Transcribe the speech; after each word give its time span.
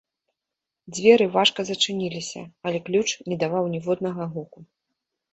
Дзверы 0.93 1.25
важка 1.35 1.65
зачыніліся, 1.69 2.41
але 2.69 2.79
ключ 2.87 3.09
не 3.29 3.37
даваў 3.43 3.69
ніводнага 3.75 4.23
гуку. 4.33 4.59